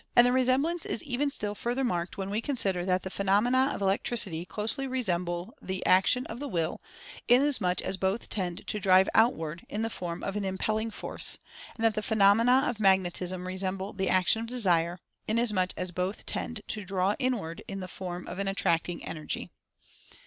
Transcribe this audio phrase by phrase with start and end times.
[0.15, 3.83] And the resemblance is even still further marked when we consider that the phenomena of
[3.83, 6.81] Electricity closely re semble the action of the Will,
[7.27, 11.37] inasmuch' as both tend to drive outward in the form of an Impelling Force;
[11.75, 15.71] and that the phenomena of Magnetism resemble the 50 Mental Fascination action of Desire, inasmuch
[15.77, 19.51] as both tend to draw in ward in the form of an Attracting Energy.